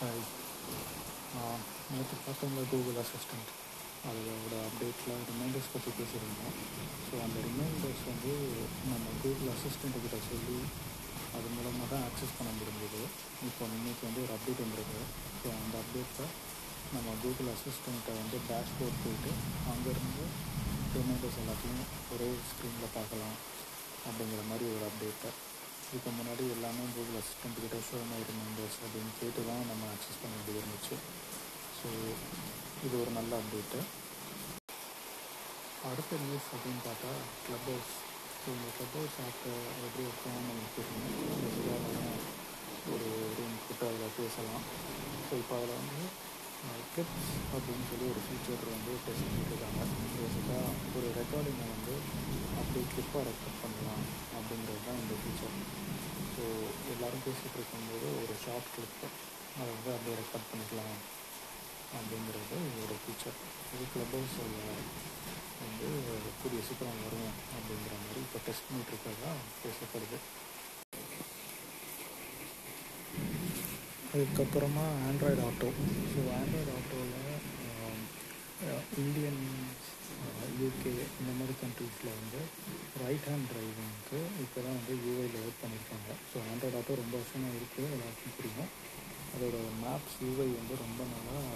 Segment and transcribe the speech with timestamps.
[0.00, 0.22] Hi
[1.92, 3.50] நேற்று பார்த்தோம்ல Google assistant
[4.10, 6.54] அதோட அப்டேட்டில் ரிமைண்டர்ஸ் பற்றி பேசியிருந்தோம்.
[7.06, 8.32] ஸோ அந்த ரிமைண்டர்ஸ் வந்து
[8.92, 10.56] நம்ம கூகுள் அசிஸ்டண்ட்டு கிட்ட சொல்லி
[11.36, 13.02] அது மூலமாக தான் ஆக்சஸ் பண்ண முடிஞ்சது.
[13.48, 15.02] இப்போ இன்னைக்கு வந்து ஒரு அப்டேட் வந்துருக்கு.
[15.42, 16.32] ஸோ அந்த அப்டேட்டில்
[16.94, 19.34] நம்ம கூகுள் அசிஸ்டண்ட்டை வந்து டேஷ்போர்ட் போயிட்டு
[19.74, 20.26] அங்கேருந்து
[20.96, 23.36] ரிமைண்டர்ஸ் எல்லாத்தையும் ஒரே ஸ்க்ரீனில் பார்க்கலாம்
[24.08, 25.32] அப்படிங்கிற மாதிரி ஒரு அப்டேட்டை
[25.90, 30.34] இதுக்கு முன்னாடி எல்லாமே கூகுள் அசிஸ்டண்ட் கிட்ட ஷோ மை ரிமைண்டர்ஸ் அப்படின்னு கேட்டு தான் நம்ம அக்சஸ் பண்ண
[30.36, 30.96] வேண்டியது இருந்துச்சு.
[31.78, 31.88] ஸோ
[32.86, 33.80] இது ஒரு நல்ல அப்டேட்டு
[35.88, 37.10] அடுத்த நியூஸ் அப்படின்னு பார்த்தா
[37.44, 37.92] க்ளப் ஹவுஸ்
[38.40, 42.18] ஸோ இந்த க்ளப் ஹவுஸ் ஆப்பை எப்படி இருக்கணும்னு நமக்கு தெரியும்.
[42.92, 44.64] ஒரு ரூம் கூட்ட அதில் பேசலாம்.
[45.26, 46.02] ஸோ இப்போ அதில் வந்து
[46.92, 49.82] கிளிப்ஸ் அப்படின்னு சொல்லி ஒரு ஃபீச்சர் வந்து டெஸ்ட் பண்ணிட்டுருக்காங்க
[50.16, 50.64] பேசிக்காக
[50.96, 51.94] ஒரு ரெக்கார்டிங்கை வந்து
[52.60, 54.02] அப்படியே கிளிப்பாக ரெக்கார்ட் பண்ணலாம்
[54.38, 55.54] அப்படிங்கிறது தான் இந்த ஃபீச்சர்
[56.40, 56.46] ஸோ
[56.92, 59.06] எல்லோரும் பேசிகிட்டு இருக்கும்போது ஒரு ஷார்ட் கிளிப்பு
[59.54, 60.94] அதை வந்து அப்படியே ரெக்கார்ட் பண்ணிக்கலாம்
[61.92, 63.36] அப்படிங்கிறது இதோட ஃபீச்சர்
[63.72, 64.54] இது கிளப் ஹவுஸில்
[65.60, 65.88] வந்து
[66.40, 70.18] கூடிய சீக்கிரம் வரும் அப்படிங்கிற மாதிரி இப்போ டெஸ்ட் பண்ணிட்டு இருக்கிறதா பேசப்படுது.
[74.12, 75.68] அதுக்கப்புறமா ஆண்ட்ராய்டு ஆட்டோ
[76.12, 77.16] ஸோ ஆண்ட்ராய்டு ஆட்டோவில்
[79.02, 79.42] இந்தியன்
[80.60, 82.40] யூகே இந்த மாதிரி கண்ட்ரீஸில் வந்து
[83.02, 87.92] ரைட் ஹேண்ட் டிரைவிங்க்கு இப்போ தான் வந்து யூஐ லோட் பண்ணியிருக்காங்க ஸோ ஆண்ட்ராய்ட் ஆட்டோ ரொம்ப வருஷமாக இருக்குது
[87.96, 88.70] எல்லாருக்கும் புரியும்.
[89.34, 91.50] அதோட மேப்ஸ் யூஐ வந்து ரொம்ப நாளாக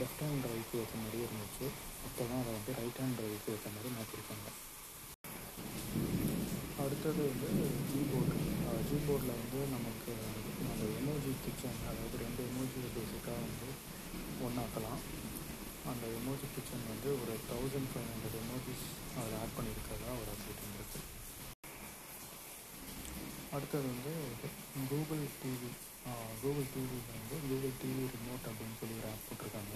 [0.00, 1.66] லெஃப்ட் ஹேண்ட் டிரைவ்க்கு ஏற்ற மாதிரி இருந்துச்சு.
[2.08, 4.48] இப்போ தான் அதை வந்து ரைட் ஹேண்ட் டிரைவ்க்கு ஏற்ற மாதிரி மாற்றிருக்காங்க
[6.82, 7.48] அடுத்தது வந்து
[7.90, 8.36] ஜிபோர்டு
[8.90, 10.12] ஜிபோர்டில் வந்து நமக்கு
[10.66, 13.68] அந்த எமோஜி கிச்சன் அதாவது ரெண்டு எமோஜி பேசிக்காக வந்து
[14.46, 15.00] ஒன்றாக்கலாம்
[15.90, 18.84] அந்த எமோஜி கிச்சன் வந்து ஒரு தௌசண்ட் ஃபைவ் ஹண்ட்ரட் எமோஜிஸ்
[19.18, 21.00] அதில் ஆட் பண்ணியிருக்கிறதா ஒரு அப்டேட் வந்துருக்கு.
[23.56, 24.12] அடுத்தது வந்து
[24.90, 25.70] கூகுள் டிவி
[26.42, 29.74] கூகுள் டிவியில் வந்து கூகுள் டிவி ரிமோட் அப்படின்னு சொல்லி ஒரு ஆப் போட்டிருக்காங்க.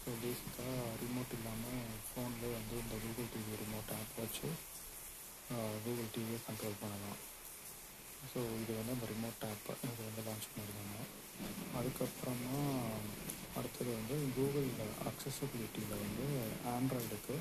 [0.00, 4.48] ஸோ பேசிக்காக ரிமோட் இல்லாமல் ஃபோன்லேயே வந்து இந்த கூகுள் டிவி ரிமோட் ஆப் வச்சு
[5.84, 7.20] கூகுள் டிவியை கண்ட்ரோல் பண்ணலாம்.
[8.32, 10.98] ஸோ இது வந்து அந்த ரிமோட் ஆப் இது வந்து லான்ச் பண்ணியிருக்காங்க
[11.78, 12.60] அதுக்கப்புறமா
[13.58, 14.70] அடுத்தது வந்து கூகுள்
[15.10, 16.26] அக்சஸபிலிட்டியில் வந்து
[16.76, 17.36] ஆண்ட்ராய்டுக்கு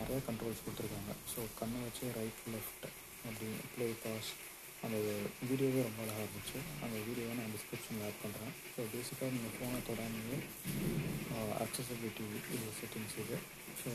[0.00, 1.12] நிறைய கண்ட்ரோல்ஸ் கொடுத்துருக்காங்க.
[1.32, 2.86] ஸோ கண்ணை வச்சு ரைட் லெஃப்ட்
[3.26, 4.30] அப்படி ப்ளே பாஸ்
[4.86, 4.96] அந்த
[5.48, 6.58] வீடியோவே ரொம்ப அழகாக இருந்துச்சு.
[6.84, 10.38] அந்த வீடியோவை நான் டிஸ்கிரிப்ஷனில் ஆட் பண்ணுறேன் ஸோ பேசிக்காக நீங்கள் ஃபோனை தொடாமையே
[11.64, 12.26] அக்சசபிலிட்டி
[12.56, 13.38] இது செட்டிங்ஸ் இது.
[13.80, 13.88] ஸோ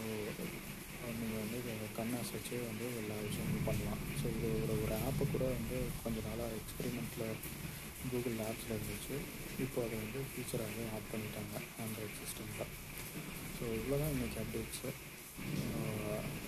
[1.20, 1.60] நீங்கள் வந்து
[2.00, 4.04] கண்ணை வச்சு வந்து எல்லா விஷயமும் பண்ணலாம்.
[4.20, 7.26] ஸோ இது ஒரு ஒரு ஆப்பை கூட வந்து கொஞ்ச நாளாக எக்ஸ்பெரிமெண்ட்டில்
[8.12, 9.16] கூகுள் ஆப்ஸில் இருந்துச்சு.
[9.64, 12.72] இப்போ அதை வந்து ஃபீச்சராகவே ஆட் பண்ணிட்டாங்க ஆண்ட்ராய்ட் சிஸ்டமில்
[13.56, 14.90] ஸோ இவ்வளோ தான் இன்றைக்கி அப்டேட்ஸு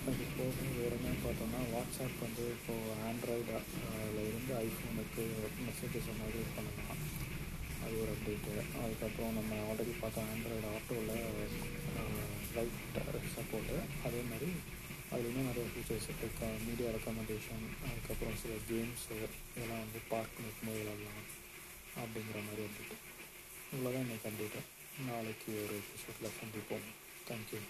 [0.08, 5.22] அது போக வேறு என்ன பார்த்தோம்னா வாட்ஸ்அப் வந்து இப்போது ஆண்ட்ராய்டில் இருந்து ஐஃபோனுக்கு
[5.66, 7.00] மெசேஜஸ் மாதிரி பண்ணலாம்.
[7.84, 8.52] அது ஒரு அப்டேட்டு
[8.82, 11.12] அதுக்கப்புறம் நம்ம ஆல்ரெடி பார்த்தோம் ஆண்ட்ராய்டு ஆட்டோவில்
[12.56, 12.78] லைட்
[13.36, 13.76] சப்போர்ட்டு
[14.08, 14.50] அதே மாதிரி
[15.10, 19.16] அதில் இன்னும் நிறைய ஃபீச்சர்ஸ் இருக்குது மீடியா ரெக்கமெண்டேஷன் அதுக்கப்புறம் சில கேம்ஸு
[19.50, 21.28] இதெல்லாம் வந்து பார்க் நிற்கும்போது விளாடலாம்
[21.96, 22.96] அப்படிங்கிற மாதிரி வந்துட்டு
[23.72, 24.64] இவ்வளோதான் இன்றைக்கி கண்டிப்பாக
[25.06, 26.86] நாளைக்கு ஒரு எபிசோடில் சந்திப்போம்
[27.28, 27.60] தேங்க்யூ